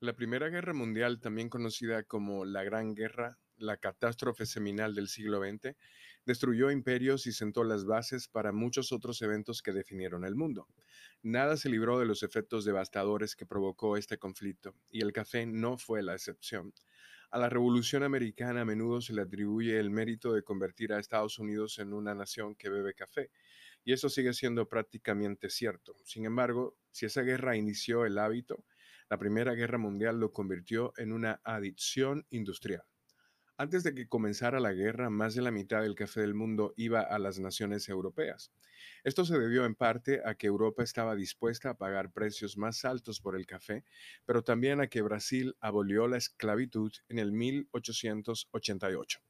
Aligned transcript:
La 0.00 0.12
Primera 0.12 0.50
Guerra 0.50 0.74
Mundial, 0.74 1.20
también 1.20 1.48
conocida 1.48 2.02
como 2.02 2.44
la 2.44 2.62
Gran 2.62 2.94
Guerra, 2.94 3.38
la 3.56 3.78
catástrofe 3.78 4.44
seminal 4.44 4.94
del 4.94 5.08
siglo 5.08 5.40
XX, 5.40 5.74
destruyó 6.26 6.70
imperios 6.70 7.26
y 7.26 7.32
sentó 7.32 7.64
las 7.64 7.86
bases 7.86 8.28
para 8.28 8.52
muchos 8.52 8.92
otros 8.92 9.22
eventos 9.22 9.62
que 9.62 9.72
definieron 9.72 10.26
el 10.26 10.34
mundo. 10.34 10.68
Nada 11.22 11.56
se 11.56 11.70
libró 11.70 11.98
de 11.98 12.04
los 12.04 12.22
efectos 12.22 12.66
devastadores 12.66 13.36
que 13.36 13.46
provocó 13.46 13.96
este 13.96 14.18
conflicto, 14.18 14.74
y 14.90 15.00
el 15.00 15.14
café 15.14 15.46
no 15.46 15.78
fue 15.78 16.02
la 16.02 16.12
excepción. 16.12 16.74
A 17.30 17.38
la 17.38 17.48
Revolución 17.48 18.02
Americana 18.02 18.60
a 18.60 18.64
menudo 18.66 19.00
se 19.00 19.14
le 19.14 19.22
atribuye 19.22 19.80
el 19.80 19.90
mérito 19.90 20.34
de 20.34 20.42
convertir 20.42 20.92
a 20.92 20.98
Estados 20.98 21.38
Unidos 21.38 21.78
en 21.78 21.94
una 21.94 22.14
nación 22.14 22.54
que 22.54 22.68
bebe 22.68 22.92
café, 22.92 23.30
y 23.82 23.94
eso 23.94 24.10
sigue 24.10 24.34
siendo 24.34 24.68
prácticamente 24.68 25.48
cierto. 25.48 25.94
Sin 26.04 26.26
embargo, 26.26 26.76
si 26.90 27.06
esa 27.06 27.22
guerra 27.22 27.56
inició 27.56 28.04
el 28.04 28.18
hábito, 28.18 28.62
la 29.08 29.18
Primera 29.18 29.54
Guerra 29.54 29.78
Mundial 29.78 30.18
lo 30.18 30.32
convirtió 30.32 30.92
en 30.96 31.12
una 31.12 31.40
adicción 31.44 32.26
industrial. 32.30 32.82
Antes 33.58 33.82
de 33.84 33.94
que 33.94 34.06
comenzara 34.06 34.60
la 34.60 34.72
guerra, 34.72 35.08
más 35.08 35.34
de 35.34 35.40
la 35.40 35.50
mitad 35.50 35.80
del 35.80 35.94
café 35.94 36.20
del 36.20 36.34
mundo 36.34 36.74
iba 36.76 37.00
a 37.00 37.18
las 37.18 37.38
naciones 37.38 37.88
europeas. 37.88 38.52
Esto 39.02 39.24
se 39.24 39.38
debió 39.38 39.64
en 39.64 39.74
parte 39.74 40.20
a 40.26 40.34
que 40.34 40.46
Europa 40.46 40.82
estaba 40.82 41.14
dispuesta 41.14 41.70
a 41.70 41.78
pagar 41.78 42.12
precios 42.12 42.58
más 42.58 42.84
altos 42.84 43.20
por 43.20 43.34
el 43.34 43.46
café, 43.46 43.84
pero 44.26 44.44
también 44.44 44.82
a 44.82 44.88
que 44.88 45.00
Brasil 45.00 45.56
abolió 45.60 46.06
la 46.06 46.18
esclavitud 46.18 46.92
en 47.08 47.18
el 47.18 47.32
1888. 47.32 49.20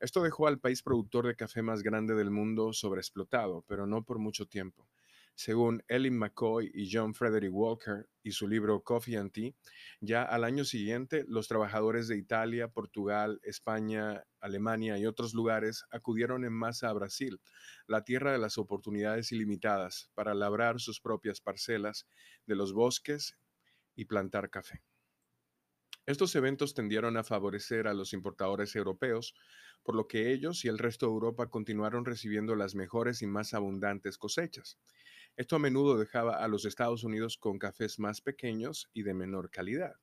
Esto 0.00 0.22
dejó 0.22 0.48
al 0.48 0.58
país 0.58 0.82
productor 0.82 1.26
de 1.26 1.36
café 1.36 1.62
más 1.62 1.82
grande 1.82 2.14
del 2.14 2.30
mundo 2.30 2.72
sobreexplotado, 2.72 3.64
pero 3.68 3.86
no 3.86 4.04
por 4.04 4.18
mucho 4.18 4.46
tiempo. 4.46 4.88
Según 5.38 5.84
Ellen 5.86 6.18
McCoy 6.18 6.68
y 6.74 6.90
John 6.92 7.14
Frederick 7.14 7.54
Walker 7.54 8.08
y 8.24 8.32
su 8.32 8.48
libro 8.48 8.82
Coffee 8.82 9.16
and 9.18 9.30
Tea, 9.30 9.54
ya 10.00 10.24
al 10.24 10.42
año 10.42 10.64
siguiente 10.64 11.24
los 11.28 11.46
trabajadores 11.46 12.08
de 12.08 12.16
Italia, 12.16 12.66
Portugal, 12.66 13.38
España, 13.44 14.24
Alemania 14.40 14.98
y 14.98 15.06
otros 15.06 15.34
lugares 15.34 15.84
acudieron 15.92 16.44
en 16.44 16.52
masa 16.52 16.88
a 16.88 16.92
Brasil, 16.92 17.40
la 17.86 18.02
tierra 18.02 18.32
de 18.32 18.38
las 18.38 18.58
oportunidades 18.58 19.30
ilimitadas, 19.30 20.10
para 20.14 20.34
labrar 20.34 20.80
sus 20.80 21.00
propias 21.00 21.40
parcelas 21.40 22.08
de 22.46 22.56
los 22.56 22.72
bosques 22.72 23.38
y 23.94 24.06
plantar 24.06 24.50
café. 24.50 24.82
Estos 26.04 26.34
eventos 26.34 26.74
tendieron 26.74 27.16
a 27.16 27.22
favorecer 27.22 27.86
a 27.86 27.94
los 27.94 28.12
importadores 28.12 28.74
europeos, 28.74 29.36
por 29.84 29.94
lo 29.94 30.08
que 30.08 30.32
ellos 30.32 30.64
y 30.64 30.68
el 30.68 30.78
resto 30.78 31.06
de 31.06 31.12
Europa 31.12 31.48
continuaron 31.48 32.04
recibiendo 32.04 32.56
las 32.56 32.74
mejores 32.74 33.22
y 33.22 33.28
más 33.28 33.54
abundantes 33.54 34.18
cosechas. 34.18 34.80
Esto 35.38 35.54
a 35.54 35.60
menudo 35.60 35.96
dejaba 35.96 36.42
a 36.42 36.48
los 36.48 36.64
Estados 36.64 37.04
Unidos 37.04 37.38
con 37.38 37.60
cafés 37.60 38.00
más 38.00 38.20
pequeños 38.20 38.90
y 38.92 39.04
de 39.04 39.14
menor 39.14 39.50
calidad. 39.50 39.94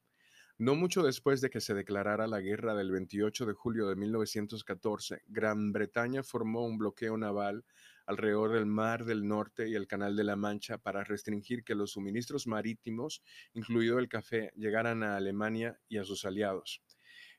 No 0.58 0.76
mucho 0.76 1.04
después 1.04 1.42
de 1.42 1.50
que 1.50 1.60
se 1.60 1.74
declarara 1.74 2.26
la 2.26 2.40
guerra 2.40 2.74
del 2.74 2.90
28 2.90 3.46
de 3.46 3.52
julio 3.52 3.90
de 3.90 3.98
1914, 3.98 5.24
Gran 5.28 5.74
Bretaña 5.74 6.24
formó 6.24 6.66
un 6.66 6.78
bloqueo 6.78 7.18
naval 7.18 7.66
alrededor 8.06 8.54
del 8.54 8.66
Mar 8.66 9.04
del 9.04 9.28
Norte 9.28 9.68
y 9.68 9.76
el 9.76 9.88
Canal 9.88 10.16
de 10.16 10.24
la 10.24 10.38
Mancha 10.38 10.78
para 10.78 11.04
restringir 11.04 11.66
que 11.66 11.76
los 11.76 11.92
suministros 11.92 12.48
marítimos, 12.48 13.22
incluido 13.54 14.00
el 14.00 14.08
café, 14.08 14.54
llegaran 14.56 15.04
a 15.04 15.18
Alemania 15.18 15.78
y 15.90 15.98
a 15.98 16.06
sus 16.06 16.24
aliados. 16.24 16.82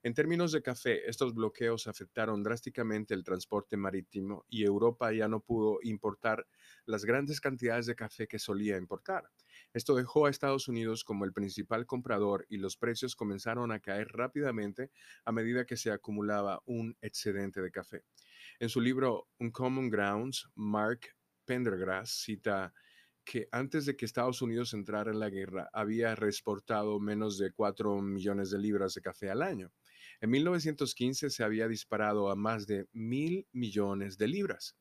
En 0.06 0.14
términos 0.14 0.52
de 0.52 0.62
café, 0.62 1.10
estos 1.10 1.34
bloqueos 1.34 1.88
afectaron 1.88 2.40
drásticamente 2.44 3.12
el 3.12 3.24
transporte 3.24 3.76
marítimo 3.76 4.44
y 4.48 4.62
Europa 4.62 5.12
ya 5.12 5.26
no 5.26 5.40
pudo 5.40 5.80
importar 5.82 6.46
las 6.84 7.04
grandes 7.04 7.40
cantidades 7.40 7.86
de 7.86 7.96
café 7.96 8.28
que 8.28 8.38
solía 8.38 8.76
importar. 8.76 9.28
Esto 9.72 9.96
dejó 9.96 10.26
a 10.26 10.30
Estados 10.30 10.68
Unidos 10.68 11.02
como 11.02 11.24
el 11.24 11.32
principal 11.32 11.86
comprador 11.86 12.46
y 12.48 12.58
los 12.58 12.76
precios 12.76 13.16
comenzaron 13.16 13.72
a 13.72 13.80
caer 13.80 14.06
rápidamente 14.12 14.92
a 15.24 15.32
medida 15.32 15.66
que 15.66 15.76
se 15.76 15.90
acumulaba 15.90 16.62
un 16.66 16.96
excedente 17.00 17.60
de 17.60 17.72
café. 17.72 18.04
En 18.60 18.68
su 18.68 18.80
libro 18.80 19.26
Uncommon 19.40 19.90
Grounds, 19.90 20.48
Mark 20.54 21.00
Pendergrass 21.44 22.10
cita 22.10 22.72
que 23.24 23.48
antes 23.50 23.86
de 23.86 23.96
que 23.96 24.04
Estados 24.04 24.40
Unidos 24.40 24.72
entrara 24.72 25.10
en 25.10 25.18
la 25.18 25.30
guerra 25.30 25.68
había 25.72 26.14
reexportado 26.14 27.00
menos 27.00 27.38
de 27.38 27.50
4 27.50 28.00
millones 28.00 28.52
de 28.52 28.58
libras 28.58 28.94
de 28.94 29.00
café 29.00 29.30
al 29.30 29.42
año. 29.42 29.72
En 30.20 30.30
1915 30.30 31.30
se 31.30 31.44
había 31.44 31.68
disparado 31.68 32.30
a 32.30 32.36
más 32.36 32.66
de 32.66 32.86
mil 32.92 33.46
millones 33.52 34.18
de 34.18 34.28
libras. 34.28 34.76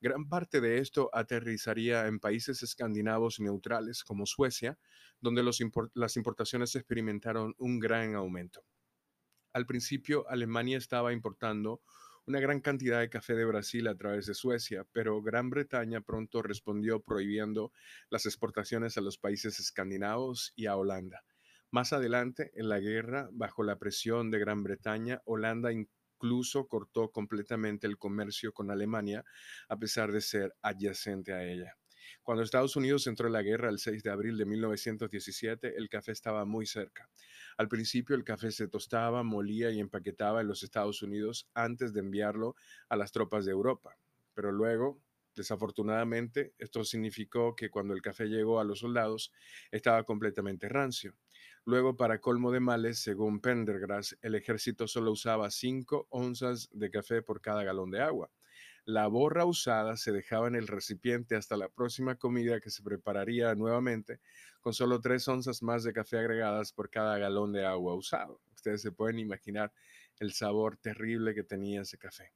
Gran 0.00 0.28
parte 0.28 0.60
de 0.60 0.78
esto 0.78 1.10
aterrizaría 1.12 2.06
en 2.06 2.20
países 2.20 2.62
escandinavos 2.62 3.40
neutrales 3.40 4.04
como 4.04 4.26
Suecia, 4.26 4.78
donde 5.20 5.42
las 5.42 6.16
importaciones 6.16 6.74
experimentaron 6.76 7.54
un 7.58 7.78
gran 7.78 8.14
aumento. 8.14 8.64
Al 9.52 9.64
principio, 9.64 10.28
Alemania 10.28 10.76
estaba 10.76 11.14
importando 11.14 11.80
una 12.26 12.40
gran 12.40 12.60
cantidad 12.60 13.00
de 13.00 13.08
café 13.08 13.34
de 13.34 13.44
Brasil 13.44 13.86
a 13.86 13.94
través 13.94 14.26
de 14.26 14.34
Suecia, 14.34 14.84
pero 14.92 15.22
Gran 15.22 15.48
Bretaña 15.48 16.00
pronto 16.00 16.42
respondió 16.42 17.00
prohibiendo 17.00 17.72
las 18.10 18.26
exportaciones 18.26 18.98
a 18.98 19.00
los 19.00 19.16
países 19.16 19.60
escandinavos 19.60 20.52
y 20.56 20.66
a 20.66 20.76
Holanda. 20.76 21.24
Más 21.70 21.92
adelante, 21.92 22.52
en 22.54 22.68
la 22.68 22.80
guerra, 22.80 23.28
bajo 23.32 23.62
la 23.62 23.78
presión 23.78 24.30
de 24.30 24.38
Gran 24.38 24.62
Bretaña, 24.62 25.20
Holanda 25.24 25.72
incluso 25.72 26.66
cortó 26.68 27.10
completamente 27.10 27.86
el 27.86 27.98
comercio 27.98 28.52
con 28.52 28.70
Alemania, 28.70 29.24
a 29.68 29.76
pesar 29.76 30.12
de 30.12 30.20
ser 30.20 30.54
adyacente 30.62 31.32
a 31.32 31.44
ella. 31.44 31.76
Cuando 32.22 32.42
Estados 32.42 32.76
Unidos 32.76 33.06
entró 33.06 33.26
en 33.26 33.32
la 33.32 33.42
guerra 33.42 33.68
el 33.68 33.78
6 33.78 34.02
de 34.02 34.10
abril 34.10 34.36
de 34.36 34.46
1917, 34.46 35.76
el 35.76 35.88
café 35.88 36.12
estaba 36.12 36.44
muy 36.44 36.66
cerca. 36.66 37.08
Al 37.56 37.68
principio 37.68 38.16
el 38.16 38.24
café 38.24 38.50
se 38.50 38.68
tostaba, 38.68 39.22
molía 39.22 39.70
y 39.70 39.80
empaquetaba 39.80 40.40
en 40.40 40.48
los 40.48 40.62
Estados 40.62 41.02
Unidos 41.02 41.48
antes 41.54 41.92
de 41.92 42.00
enviarlo 42.00 42.56
a 42.88 42.96
las 42.96 43.12
tropas 43.12 43.44
de 43.44 43.52
Europa. 43.52 43.96
Pero 44.34 44.52
luego, 44.52 45.00
desafortunadamente, 45.34 46.54
esto 46.58 46.84
significó 46.84 47.54
que 47.54 47.70
cuando 47.70 47.94
el 47.94 48.02
café 48.02 48.26
llegó 48.26 48.60
a 48.60 48.64
los 48.64 48.80
soldados, 48.80 49.32
estaba 49.70 50.04
completamente 50.04 50.68
rancio. 50.68 51.16
Luego, 51.66 51.96
para 51.96 52.20
colmo 52.20 52.52
de 52.52 52.60
males, 52.60 53.00
según 53.00 53.40
Pendergrass, 53.40 54.16
el 54.22 54.36
ejército 54.36 54.86
solo 54.86 55.10
usaba 55.10 55.50
5 55.50 56.06
onzas 56.10 56.68
de 56.72 56.92
café 56.92 57.22
por 57.22 57.40
cada 57.40 57.64
galón 57.64 57.90
de 57.90 58.00
agua. 58.00 58.30
La 58.84 59.08
borra 59.08 59.44
usada 59.44 59.96
se 59.96 60.12
dejaba 60.12 60.46
en 60.46 60.54
el 60.54 60.68
recipiente 60.68 61.34
hasta 61.34 61.56
la 61.56 61.68
próxima 61.68 62.14
comida 62.14 62.60
que 62.60 62.70
se 62.70 62.84
prepararía 62.84 63.52
nuevamente 63.56 64.20
con 64.60 64.74
solo 64.74 65.00
3 65.00 65.26
onzas 65.26 65.60
más 65.60 65.82
de 65.82 65.92
café 65.92 66.18
agregadas 66.18 66.72
por 66.72 66.88
cada 66.88 67.18
galón 67.18 67.52
de 67.52 67.66
agua 67.66 67.96
usado. 67.96 68.40
Ustedes 68.54 68.80
se 68.80 68.92
pueden 68.92 69.18
imaginar 69.18 69.72
el 70.20 70.34
sabor 70.34 70.76
terrible 70.76 71.34
que 71.34 71.42
tenía 71.42 71.80
ese 71.82 71.98
café. 71.98 72.32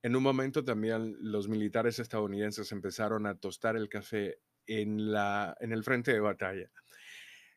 En 0.00 0.16
un 0.16 0.22
momento 0.22 0.64
también 0.64 1.16
los 1.20 1.48
militares 1.48 1.98
estadounidenses 1.98 2.72
empezaron 2.72 3.26
a 3.26 3.38
tostar 3.38 3.76
el 3.76 3.90
café 3.90 4.38
en, 4.66 5.12
la, 5.12 5.54
en 5.60 5.72
el 5.72 5.84
frente 5.84 6.14
de 6.14 6.20
batalla. 6.20 6.70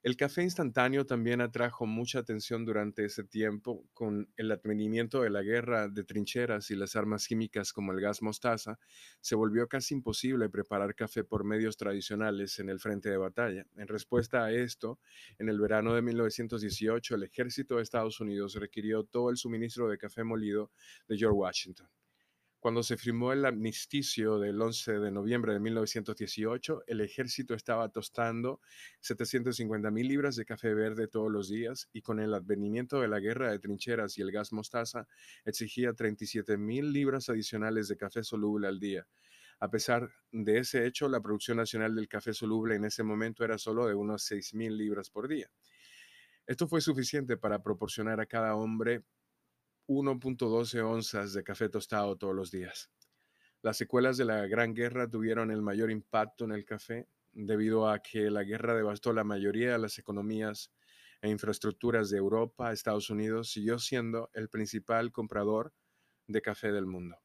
El 0.04 0.18
café 0.18 0.44
instantáneo 0.44 1.06
también 1.06 1.40
atrajo 1.40 1.86
mucha 1.86 2.20
atención 2.20 2.66
durante 2.66 3.06
ese 3.06 3.24
tiempo 3.24 3.88
con 3.94 4.30
el 4.36 4.52
advenimiento 4.52 5.22
de 5.22 5.30
la 5.30 5.44
guerra 5.44 5.88
de 5.88 6.04
trincheras 6.04 6.70
y 6.72 6.76
las 6.76 6.98
armas 6.98 7.26
químicas 7.26 7.72
como 7.72 7.94
el 7.94 8.02
gas 8.02 8.22
mostaza. 8.22 8.80
Se 9.22 9.36
volvió 9.36 9.70
casi 9.70 9.94
imposible 9.94 10.50
preparar 10.50 10.94
café 10.94 11.24
por 11.24 11.46
medios 11.46 11.78
tradicionales 11.78 12.60
en 12.60 12.68
el 12.68 12.82
frente 12.82 13.10
de 13.10 13.16
batalla. 13.16 13.66
En 13.78 13.88
respuesta 13.88 14.44
a 14.44 14.52
esto, 14.52 15.00
en 15.40 15.48
el 15.48 15.58
verano 15.58 15.94
de 15.96 16.02
1918, 16.02 17.16
el 17.16 17.24
ejército 17.24 17.78
de 17.78 17.84
Estados 17.84 18.20
Unidos 18.20 18.56
requirió 18.56 19.06
todo 19.06 19.30
el 19.30 19.38
suministro 19.38 19.88
de 19.88 19.98
café 19.98 20.26
molido 20.26 20.70
de 21.08 21.18
George 21.18 21.38
Washington. 21.38 21.88
Cuando 22.64 22.82
se 22.82 22.96
firmó 22.96 23.34
el 23.34 23.44
amnisticio 23.44 24.40
del 24.40 24.62
11 24.62 25.00
de 25.00 25.12
noviembre 25.12 25.52
de 25.52 25.60
1918, 25.60 26.84
el 26.88 27.02
ejército 27.02 27.56
estaba 27.56 27.90
tostando 27.90 28.62
750 29.02 29.92
mil 29.92 30.08
libras 30.08 30.38
de 30.38 30.46
café 30.46 30.74
verde 30.74 31.10
todos 31.10 31.30
los 31.30 31.50
días 31.50 31.90
y 31.92 32.02
con 32.02 32.22
el 32.22 32.34
advenimiento 32.34 33.02
de 33.02 33.10
la 33.10 33.20
guerra 33.20 33.52
de 33.52 33.60
trincheras 33.60 34.18
y 34.18 34.22
el 34.22 34.32
gas 34.32 34.54
mostaza, 34.54 35.10
exigía 35.44 35.92
37 35.92 36.56
mil 36.58 36.94
libras 36.94 37.28
adicionales 37.28 37.90
de 37.90 37.98
café 37.98 38.24
soluble 38.24 38.70
al 38.70 38.80
día. 38.80 39.06
A 39.60 39.70
pesar 39.70 40.10
de 40.32 40.60
ese 40.60 40.88
hecho, 40.88 41.10
la 41.10 41.20
producción 41.20 41.58
nacional 41.58 41.94
del 41.94 42.08
café 42.08 42.32
soluble 42.34 42.76
en 42.76 42.86
ese 42.86 43.04
momento 43.04 43.44
era 43.44 43.58
solo 43.58 43.88
de 43.88 43.94
unos 43.94 44.24
6 44.24 44.54
mil 44.54 44.78
libras 44.78 45.10
por 45.10 45.28
día. 45.28 45.52
Esto 46.48 46.70
fue 46.70 46.80
suficiente 46.80 47.36
para 47.36 47.62
proporcionar 47.62 48.22
a 48.22 48.26
cada 48.26 48.56
hombre 48.56 49.04
1.12 49.88 50.82
onzas 50.82 51.34
de 51.34 51.44
café 51.44 51.70
tostado 51.70 52.16
todos 52.18 52.36
los 52.36 52.52
días. 52.52 52.90
Las 53.62 53.78
secuelas 53.78 54.18
de 54.18 54.26
la 54.26 54.46
Gran 54.48 54.74
Guerra 54.74 55.10
tuvieron 55.10 55.52
el 55.52 55.62
mayor 55.62 55.92
impacto 55.92 56.46
en 56.46 56.52
el 56.52 56.66
café 56.66 57.08
debido 57.32 57.90
a 57.90 58.00
que 58.00 58.30
la 58.30 58.44
guerra 58.44 58.76
devastó 58.76 59.14
la 59.14 59.24
mayoría 59.24 59.72
de 59.74 59.80
las 59.80 59.98
economías 59.98 60.72
e 61.22 61.30
infraestructuras 61.30 62.10
de 62.10 62.18
Europa. 62.18 62.72
Estados 62.72 63.10
Unidos 63.10 63.52
siguió 63.52 63.80
siendo 63.80 64.30
el 64.34 64.50
principal 64.50 65.12
comprador 65.12 65.74
de 66.28 66.42
café 66.42 66.72
del 66.72 66.86
mundo. 66.86 67.18